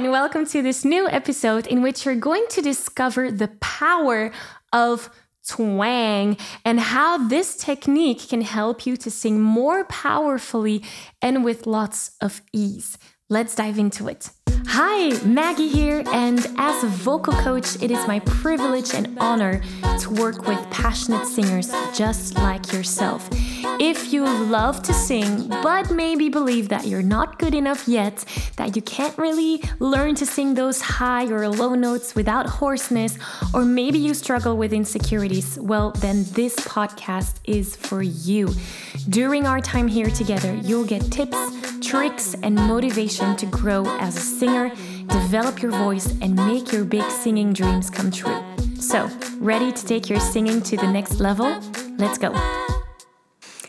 [0.00, 4.32] and welcome to this new episode in which you're going to discover the power
[4.72, 5.10] of
[5.46, 10.82] twang and how this technique can help you to sing more powerfully
[11.20, 12.96] and with lots of ease.
[13.32, 14.28] Let's dive into it.
[14.66, 19.62] Hi, Maggie here, and as a vocal coach, it is my privilege and honor
[20.00, 23.28] to work with passionate singers just like yourself.
[23.78, 28.24] If you love to sing, but maybe believe that you're not good enough yet,
[28.56, 33.16] that you can't really learn to sing those high or low notes without hoarseness,
[33.54, 38.52] or maybe you struggle with insecurities, well, then this podcast is for you.
[39.08, 41.38] During our time here together, you'll get tips,
[41.90, 44.68] tricks, and motivation to grow as a singer,
[45.08, 48.40] develop your voice, and make your big singing dreams come true.
[48.76, 51.60] So, ready to take your singing to the next level?
[51.98, 52.59] Let's go.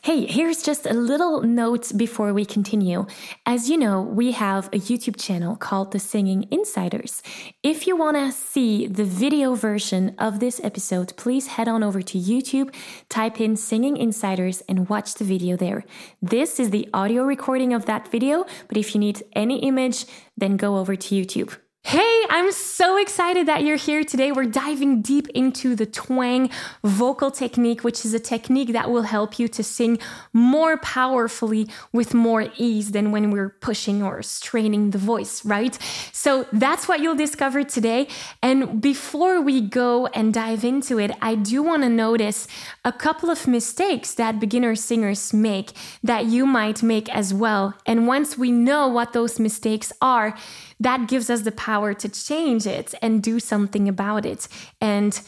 [0.04, 3.06] Hey, here's just a little note before we continue.
[3.46, 7.22] As you know, we have a YouTube channel called The Singing Insiders.
[7.62, 12.02] If you want to see the video version of this episode, please head on over
[12.02, 12.74] to YouTube,
[13.10, 15.86] type in Singing Insiders, and watch the video there.
[16.20, 20.58] This is the audio recording of that video, but if you need any image, then
[20.58, 21.56] go over to YouTube.
[21.84, 24.32] Hey, I'm so excited that you're here today.
[24.32, 26.50] We're diving deep into the twang
[26.84, 29.98] vocal technique, which is a technique that will help you to sing
[30.32, 35.78] more powerfully with more ease than when we're pushing or straining the voice, right?
[36.14, 38.08] So that's what you'll discover today.
[38.44, 42.48] And before we go and dive into it, I do want to notice
[42.86, 45.72] a couple of mistakes that beginner singers make
[46.04, 47.74] that you might make as well.
[47.88, 50.38] And once we know what those mistakes are,
[50.82, 54.48] that gives us the power to change it and do something about it
[54.82, 55.22] and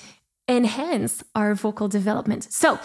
[0.48, 2.52] enhance our vocal development.
[2.52, 2.80] So,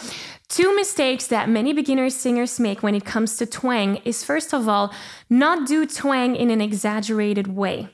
[0.48, 4.68] two mistakes that many beginner singers make when it comes to twang is first of
[4.68, 4.94] all,
[5.28, 7.88] not do twang in an exaggerated way.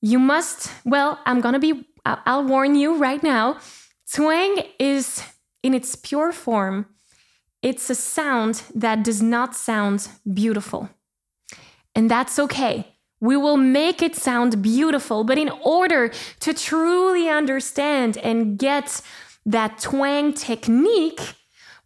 [0.00, 3.58] You must, well, I'm going to be I'll warn you right now,
[4.12, 5.22] twang is
[5.62, 6.86] in its pure form,
[7.62, 10.90] it's a sound that does not sound beautiful.
[11.94, 12.91] And that's okay.
[13.22, 16.10] We will make it sound beautiful, but in order
[16.40, 19.00] to truly understand and get
[19.46, 21.36] that twang technique,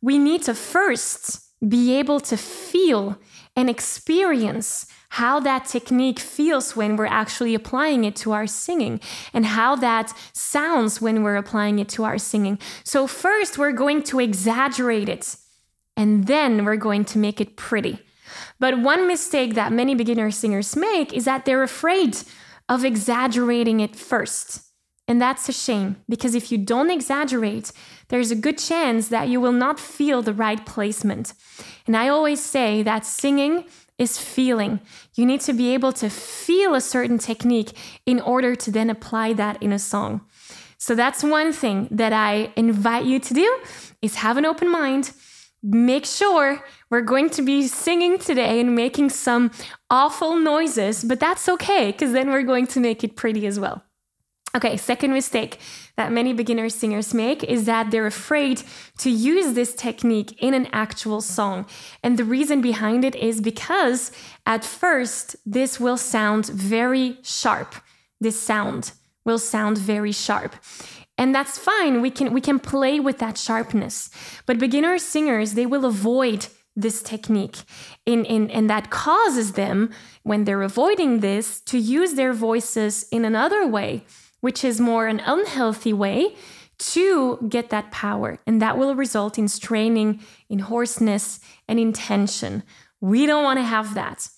[0.00, 3.18] we need to first be able to feel
[3.54, 8.98] and experience how that technique feels when we're actually applying it to our singing
[9.34, 12.58] and how that sounds when we're applying it to our singing.
[12.82, 15.36] So, first, we're going to exaggerate it
[15.98, 18.05] and then we're going to make it pretty.
[18.58, 22.16] But one mistake that many beginner singers make is that they're afraid
[22.68, 24.62] of exaggerating it first.
[25.08, 27.70] And that's a shame because if you don't exaggerate,
[28.08, 31.32] there's a good chance that you will not feel the right placement.
[31.86, 33.66] And I always say that singing
[33.98, 34.80] is feeling.
[35.14, 37.72] You need to be able to feel a certain technique
[38.04, 40.22] in order to then apply that in a song.
[40.78, 43.58] So that's one thing that I invite you to do
[44.02, 45.12] is have an open mind
[45.66, 49.50] make sure we're going to be singing today and making some
[49.90, 53.82] awful noises, but that's okay because then we're going to make it pretty as well.
[54.54, 55.58] Okay, second mistake
[55.96, 58.62] that many beginner singers make is that they're afraid
[58.98, 61.66] to use this technique in an actual song.
[62.02, 64.12] And the reason behind it is because
[64.46, 67.74] at first, this will sound very sharp.
[68.18, 68.92] This sound
[69.26, 70.54] will sound very sharp
[71.18, 72.02] and that's fine.
[72.02, 74.10] We can we can play with that sharpness.
[74.44, 77.58] But beginner singers they will avoid this technique.
[78.04, 79.90] In, in and that causes them
[80.24, 84.04] when they're avoiding this to use their voices in another way
[84.40, 86.34] which is more an unhealthy way
[86.78, 88.38] to get that power.
[88.46, 92.62] And that will result in straining in hoarseness and in tension.
[93.00, 94.28] We don't want to have that.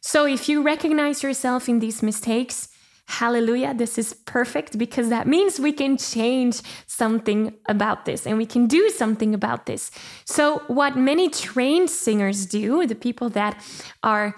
[0.00, 2.67] So if you recognize yourself in these mistakes
[3.08, 8.44] Hallelujah, this is perfect because that means we can change something about this and we
[8.44, 9.90] can do something about this.
[10.26, 13.64] So, what many trained singers do, the people that
[14.02, 14.36] are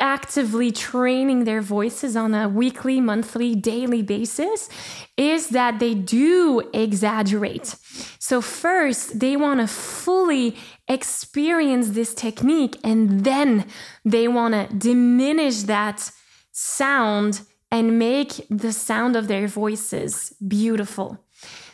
[0.00, 4.68] actively training their voices on a weekly, monthly, daily basis
[5.16, 7.76] is that they do exaggerate.
[8.18, 10.56] So, first, they want to fully
[10.88, 13.66] experience this technique and then
[14.04, 16.10] they want to diminish that
[16.50, 21.24] sound and make the sound of their voices beautiful.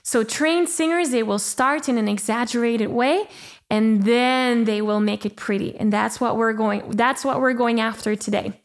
[0.02, 3.26] So, trained singers, they will start in an exaggerated way
[3.68, 5.76] and then they will make it pretty.
[5.76, 8.62] And that's what we're going that's what we're going after today.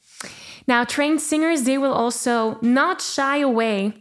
[0.67, 3.93] Now, trained singers, they will also not shy away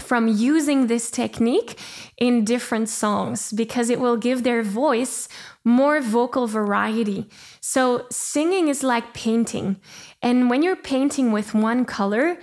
[0.00, 1.78] from using this technique
[2.18, 5.28] in different songs because it will give their voice
[5.64, 7.28] more vocal variety.
[7.60, 9.80] So, singing is like painting.
[10.24, 12.38] And when you're painting with one color,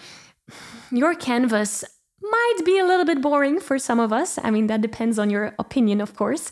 [0.92, 1.84] your canvas
[2.22, 4.38] might be a little bit boring for some of us.
[4.44, 6.52] I mean, that depends on your opinion, of course.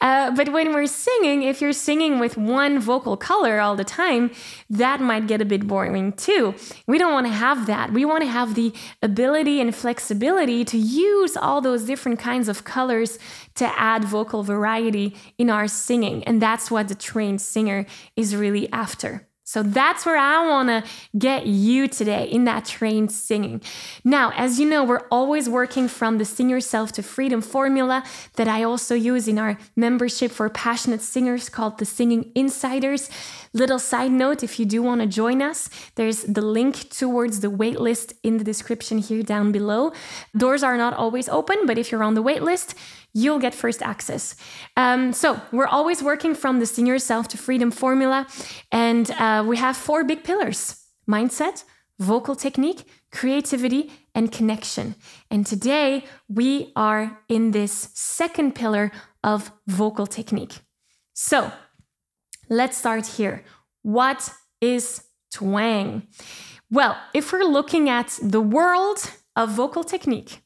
[0.00, 4.30] Uh, but when we're singing, if you're singing with one vocal color all the time,
[4.70, 6.54] that might get a bit boring too.
[6.86, 7.92] We don't want to have that.
[7.92, 8.72] We want to have the
[9.02, 13.18] ability and flexibility to use all those different kinds of colors
[13.56, 16.22] to add vocal variety in our singing.
[16.22, 17.84] And that's what the trained singer
[18.14, 19.28] is really after.
[19.48, 20.84] So that's where I want to
[21.16, 23.62] get you today in that trained singing.
[24.04, 28.04] Now, as you know, we're always working from the Sing Yourself to Freedom formula
[28.34, 33.08] that I also use in our membership for passionate singers called the Singing Insiders.
[33.54, 37.50] Little side note if you do want to join us, there's the link towards the
[37.50, 39.92] waitlist in the description here down below.
[40.36, 42.74] Doors are not always open, but if you're on the waitlist,
[43.12, 44.36] you'll get first access.
[44.76, 48.26] Um, so we're always working from the Sing Yourself to Freedom formula,
[48.70, 51.64] and uh, we have four big pillars mindset,
[51.98, 54.94] vocal technique, creativity, and connection.
[55.30, 58.92] And today we are in this second pillar
[59.24, 60.60] of vocal technique.
[61.14, 61.50] So
[62.48, 63.42] let's start here.
[63.82, 64.30] What
[64.60, 65.02] is
[65.32, 66.08] twang?
[66.70, 70.42] Well, if we're looking at the world of vocal technique,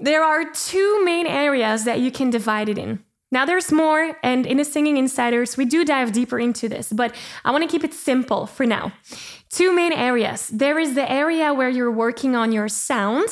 [0.00, 3.04] there are two main areas that you can divide it in.
[3.32, 7.14] Now, there's more, and in the Singing Insiders, we do dive deeper into this, but
[7.44, 8.92] I want to keep it simple for now.
[9.50, 10.48] Two main areas.
[10.48, 13.28] There is the area where you're working on your sound,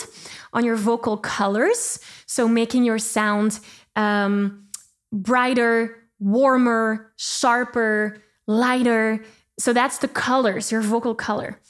[0.53, 3.59] on your vocal colors, so making your sound
[3.97, 4.69] um,
[5.13, 9.25] brighter, warmer, sharper, lighter.
[9.59, 11.61] So that's the colors, your vocal color.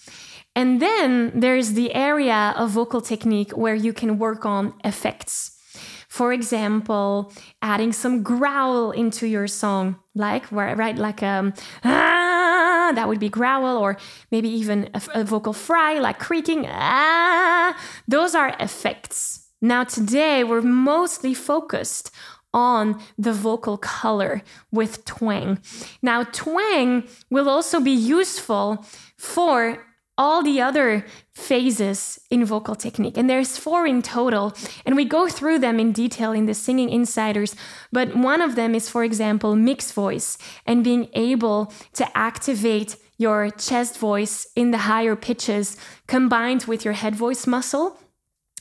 [0.59, 5.57] And then there's the area of vocal technique where you can work on effects.
[6.09, 7.33] For example,
[7.63, 13.77] adding some growl into your song, like right, like um, ah, that would be growl,
[13.79, 13.99] or
[14.33, 16.67] maybe even a, a vocal fry, like creaking.
[16.67, 17.79] Ah,
[18.09, 19.47] those are effects.
[19.63, 22.11] Now today we're mostly focused
[22.53, 25.61] on the vocal color with twang.
[26.03, 28.85] Now, twang will also be useful
[29.19, 29.85] for
[30.19, 33.17] all the other phases in vocal technique.
[33.17, 34.53] And there's four in total.
[34.85, 37.55] And we go through them in detail in the Singing Insiders.
[37.93, 40.37] But one of them is, for example, mixed voice
[40.67, 45.77] and being able to activate your chest voice in the higher pitches
[46.07, 47.97] combined with your head voice muscle.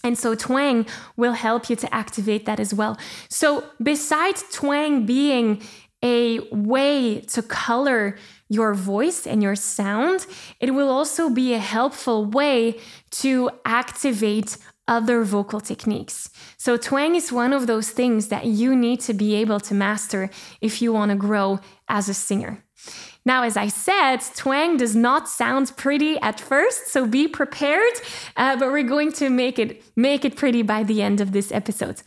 [0.03, 2.97] And so twang will help you to activate that as well.
[3.29, 5.61] So besides twang being
[6.03, 8.15] a way to color
[8.49, 10.25] your voice and your sound,
[10.59, 12.79] it will also be a helpful way
[13.11, 14.57] to activate
[14.87, 16.29] other vocal techniques.
[16.57, 20.29] So, twang is one of those things that you need to be able to master
[20.61, 21.59] if you want to grow
[21.89, 22.63] as a singer.
[23.25, 27.91] Now, as I said, twang does not sound pretty at first, so be prepared.
[28.37, 31.51] Uh, but we're going to make it make it pretty by the end of this
[31.51, 32.01] episode.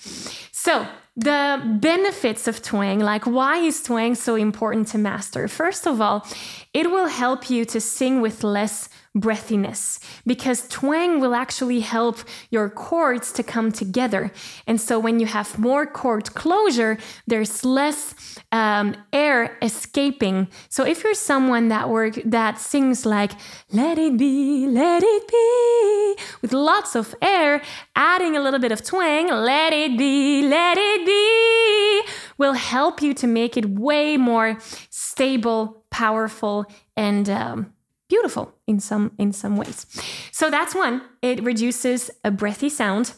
[0.62, 0.86] So,
[1.16, 5.48] the benefits of twang, like why is twang so important to master?
[5.48, 6.26] First of all,
[6.74, 12.18] it will help you to sing with less breathiness because twang will actually help
[12.50, 14.30] your cords to come together.
[14.68, 16.96] And so when you have more cord closure,
[17.26, 18.14] there's less
[18.52, 20.48] um, air escaping.
[20.68, 23.32] So if you're someone that work that sings like
[23.72, 27.62] "Let it be, let it be" with lots of air,
[27.96, 33.12] adding a little bit of twang, "Let it be, let it be" will help you
[33.14, 36.64] to make it way more stable, powerful,
[36.96, 37.72] and um,
[38.08, 39.86] beautiful in some in some ways.
[40.32, 41.02] So that's one.
[41.20, 43.12] It reduces a breathy sound.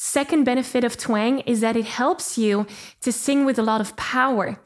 [0.00, 2.66] Second benefit of twang is that it helps you
[3.00, 4.56] to sing with a lot of power.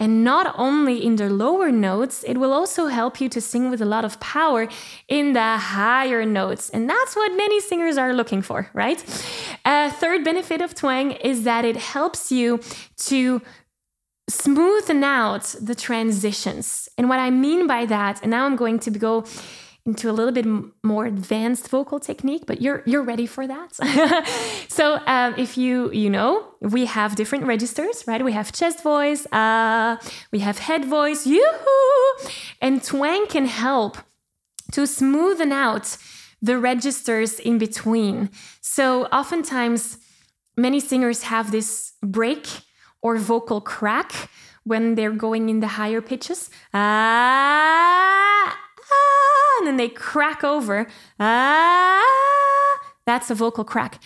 [0.00, 3.80] And not only in the lower notes, it will also help you to sing with
[3.80, 4.66] a lot of power
[5.06, 6.70] in the higher notes.
[6.70, 9.00] And that's what many singers are looking for, right?
[9.64, 12.58] A third benefit of twang is that it helps you
[13.10, 13.40] to
[14.28, 16.88] smoothen out the transitions.
[16.98, 19.24] And what I mean by that, and now I'm going to go
[19.86, 20.46] into a little bit
[20.82, 23.74] more advanced vocal technique, but you're you're ready for that.
[24.68, 28.24] so um, if you you know we have different registers, right?
[28.24, 29.96] We have chest voice, uh,
[30.32, 32.28] we have head voice, yoo-hoo,
[32.60, 33.96] and twang can help
[34.72, 35.96] to smoothen out
[36.42, 38.30] the registers in between.
[38.60, 39.98] So oftentimes,
[40.56, 42.46] many singers have this break
[43.02, 44.30] or vocal crack
[44.64, 46.50] when they're going in the higher pitches.
[46.74, 48.56] Ah,
[48.92, 50.86] ah, and then they crack over.
[51.18, 54.02] Ah, that's a vocal crack.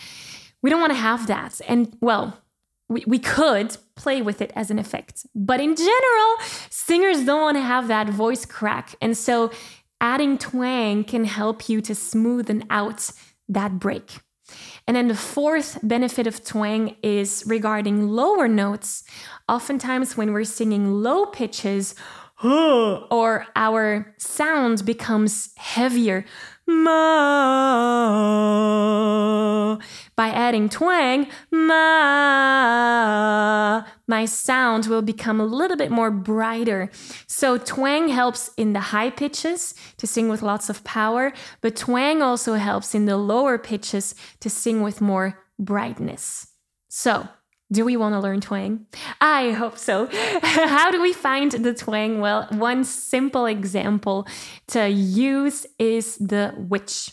[0.61, 1.61] We don't want to have that.
[1.67, 2.41] And well,
[2.89, 5.25] we, we could play with it as an effect.
[5.35, 6.35] But in general,
[6.69, 8.95] singers don't want to have that voice crack.
[9.01, 9.51] And so
[10.01, 13.11] adding twang can help you to smoothen out
[13.49, 14.19] that break.
[14.87, 19.03] And then the fourth benefit of twang is regarding lower notes.
[19.49, 21.95] Oftentimes, when we're singing low pitches,
[22.43, 26.25] or our sound becomes heavier.
[26.67, 26.95] Ma.
[30.15, 31.83] By adding twang, ma,
[34.07, 36.89] my sound will become a little bit more brighter.
[37.27, 42.21] So twang helps in the high pitches to sing with lots of power, but twang
[42.21, 46.47] also helps in the lower pitches to sing with more brightness.
[46.87, 47.27] So
[47.75, 48.87] do we want to learn twang?
[49.21, 50.07] I hope so.
[50.41, 52.21] How do we find the twang?
[52.21, 54.25] Well, one simple example
[54.67, 57.11] to use is the witch.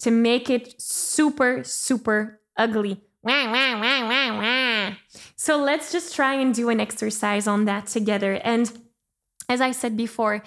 [0.00, 3.00] To make it super, super ugly.
[5.36, 8.40] So let's just try and do an exercise on that together.
[8.42, 8.70] And
[9.48, 10.42] as I said before,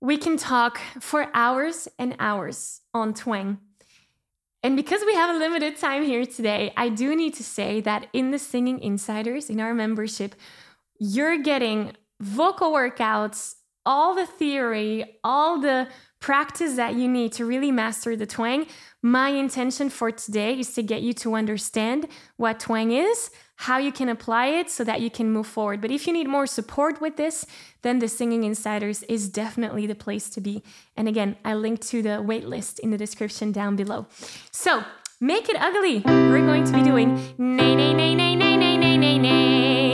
[0.00, 3.58] we can talk for hours and hours on twang.
[4.66, 8.08] And because we have a limited time here today, I do need to say that
[8.12, 10.34] in the Singing Insiders, in our membership,
[10.98, 13.54] you're getting vocal workouts,
[13.84, 15.86] all the theory, all the
[16.26, 18.66] practice that you need to really master the twang.
[19.00, 23.92] My intention for today is to get you to understand what twang is, how you
[23.92, 25.80] can apply it so that you can move forward.
[25.80, 27.46] But if you need more support with this,
[27.82, 30.64] then the Singing Insiders is definitely the place to be.
[30.96, 34.06] And again, I link to the waitlist in the description down below.
[34.50, 34.82] So,
[35.20, 36.02] make it ugly.
[36.04, 39.85] We're going to be doing nay, nay, nay, nay, nay, nay, nay, nay, nay,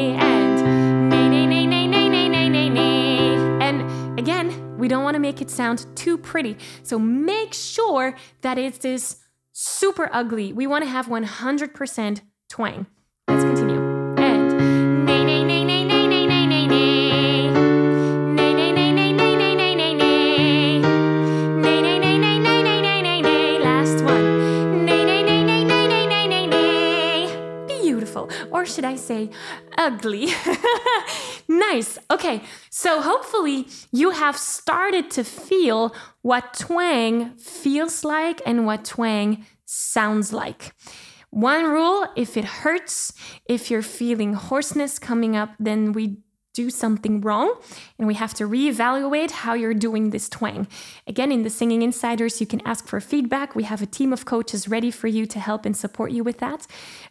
[4.83, 6.59] We don't want to make it sound too pretty.
[6.83, 9.19] So make sure that it is
[9.53, 10.53] super ugly.
[10.53, 12.21] We want to have 100%
[12.51, 12.87] twang.
[13.29, 13.81] Let's continue.
[27.69, 29.31] Beautiful, or should I say
[29.79, 30.35] ugly?
[31.73, 31.99] Nice.
[32.11, 32.43] Okay.
[32.71, 40.33] So hopefully you have started to feel what twang feels like and what twang sounds
[40.33, 40.75] like.
[41.31, 43.12] One rule if it hurts,
[43.47, 46.19] if you're feeling hoarseness coming up, then we
[46.52, 47.54] do something wrong
[47.99, 50.66] and we have to reevaluate how you're doing this twang.
[51.06, 53.54] Again, in the Singing Insiders, you can ask for feedback.
[53.54, 56.38] We have a team of coaches ready for you to help and support you with
[56.38, 56.66] that.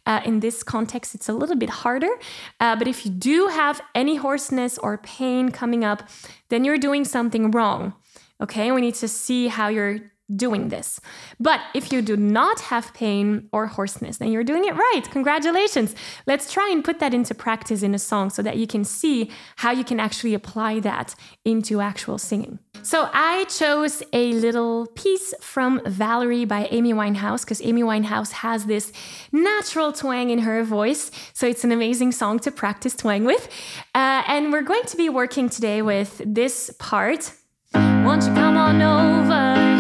[0.06, 2.12] Uh, in this context, it's a little bit harder,
[2.60, 6.04] uh, but if you do have any hoarseness or pain coming up,
[6.50, 7.94] then you're doing something wrong.
[8.42, 10.00] Okay, we need to see how you're
[10.36, 11.00] doing this.
[11.40, 15.02] But if you do not have pain or hoarseness, then you're doing it right.
[15.12, 15.96] Congratulations.
[16.28, 19.32] Let's try and put that into practice in a song so that you can see
[19.58, 22.60] how you can actually apply that into actual singing.
[22.84, 28.66] So I chose a little piece from Valerie by Amy Winehouse because Amy Winehouse has
[28.66, 28.92] this
[29.32, 31.12] natural twang in her voice.
[31.34, 33.48] So it's an amazing song to practice twang with.
[33.94, 37.34] Uh, and we're going to be working today with this part.
[37.74, 39.71] Won't you come on over?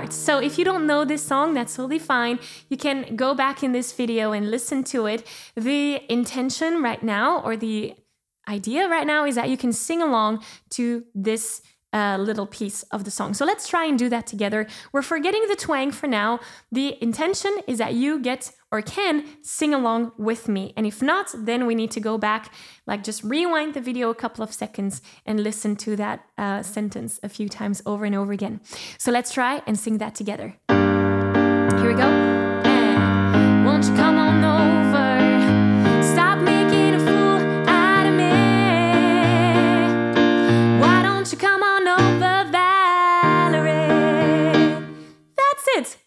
[0.00, 0.12] With that part.
[0.12, 2.38] So if you don't know this song, that's totally fine.
[2.68, 5.26] You can go back in this video and listen to it.
[5.56, 7.94] The intention right now, or the
[8.48, 13.04] idea right now, is that you can sing along to this a little piece of
[13.04, 13.34] the song.
[13.34, 14.66] So let's try and do that together.
[14.92, 16.40] We're forgetting the twang for now.
[16.70, 20.72] The intention is that you get or can sing along with me.
[20.76, 22.52] And if not, then we need to go back,
[22.86, 27.18] like just rewind the video a couple of seconds and listen to that uh, sentence
[27.22, 28.60] a few times over and over again.
[28.98, 30.56] So let's try and sing that together.
[30.68, 32.39] Here we go.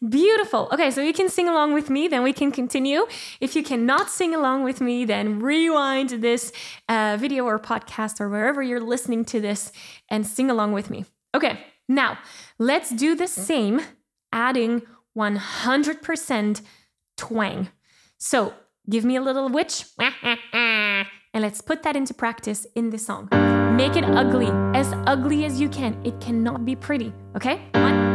[0.07, 0.69] Beautiful.
[0.71, 3.05] Okay, so you can sing along with me, then we can continue.
[3.39, 6.51] If you cannot sing along with me, then rewind this
[6.89, 9.71] uh, video or podcast or wherever you're listening to this
[10.09, 11.05] and sing along with me.
[11.35, 12.17] Okay, now
[12.59, 13.81] let's do the same,
[14.31, 14.81] adding
[15.17, 16.61] 100%
[17.17, 17.69] twang.
[18.17, 18.53] So
[18.89, 19.85] give me a little witch,
[20.53, 23.29] and let's put that into practice in the song.
[23.75, 25.99] Make it ugly, as ugly as you can.
[26.05, 27.61] It cannot be pretty, okay?
[27.73, 28.12] One,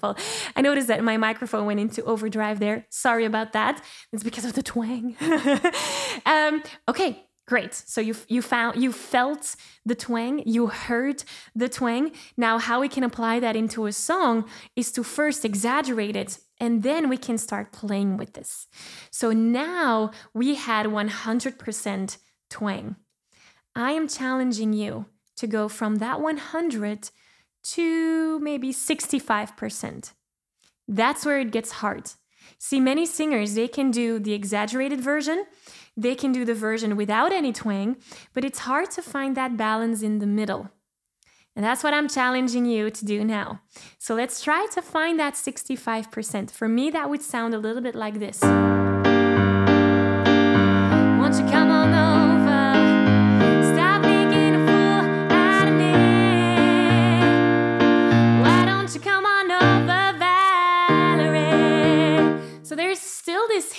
[0.00, 0.16] well.
[0.56, 2.86] I noticed that my microphone went into overdrive there.
[2.90, 3.82] Sorry about that.
[4.12, 5.16] It's because of the twang.
[6.26, 7.74] um, okay, Great.
[7.74, 11.24] So you you found you felt the twang, you heard
[11.54, 12.12] the twang.
[12.38, 16.82] Now how we can apply that into a song is to first exaggerate it and
[16.82, 18.66] then we can start playing with this.
[19.10, 22.16] So now we had 100%
[22.48, 22.96] twang.
[23.76, 27.10] I am challenging you to go from that 100
[27.72, 30.12] to maybe 65%.
[30.86, 32.12] That's where it gets hard.
[32.58, 35.44] See, many singers, they can do the exaggerated version,
[35.96, 37.96] they can do the version without any twang,
[38.32, 40.70] but it's hard to find that balance in the middle.
[41.56, 43.60] And that's what I'm challenging you to do now.
[43.98, 46.50] So let's try to find that 65%.
[46.50, 48.42] For me, that would sound a little bit like this.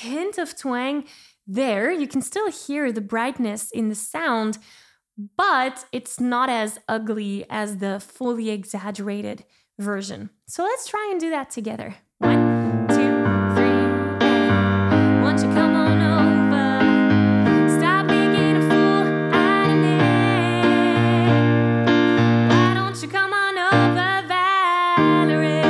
[0.06, 1.06] Hint of twang
[1.48, 1.92] there.
[1.92, 4.58] You can still hear the brightness in the sound,
[5.38, 9.46] but it's not as ugly as the fully exaggerated
[9.80, 10.30] version.
[10.48, 11.96] So let's try and do that together.
[12.20, 12.96] One, two,
[13.56, 13.86] three,
[15.22, 16.80] won't you come on over?
[17.80, 19.98] Stop making a fool out of me.
[22.50, 24.28] Why don't you come on over,
[25.28, 25.66] Valerie?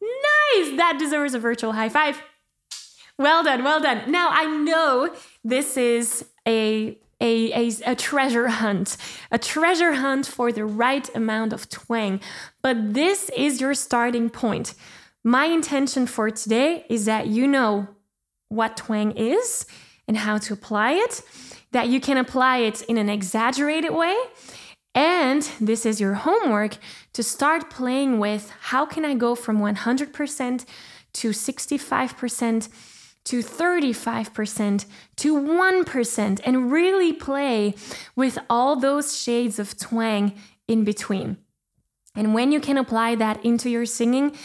[0.00, 0.68] Nice!
[0.76, 2.22] That deserves a virtual high five.
[3.18, 4.10] Well done, well done.
[4.10, 8.96] Now I know this is a a, a, a, treasure hunt,
[9.30, 12.20] a treasure hunt for the right amount of twang.
[12.60, 14.74] But this is your starting point.
[15.22, 17.88] My intention for today is that you know
[18.48, 19.64] what twang is
[20.06, 21.22] and how to apply it,
[21.70, 24.16] that you can apply it in an exaggerated way.
[24.94, 26.76] And this is your homework
[27.14, 30.64] to start playing with how can I go from 100%
[31.14, 32.68] to 65%
[33.24, 37.74] to 35% to 1% and really play
[38.14, 40.34] with all those shades of twang
[40.68, 41.38] in between.
[42.14, 44.36] And when you can apply that into your singing,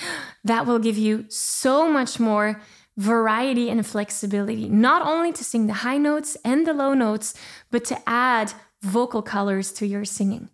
[0.43, 2.61] that will give you so much more
[2.97, 7.33] variety and flexibility, not only to sing the high notes and the low notes,
[7.69, 10.49] but to add vocal colors to your singing.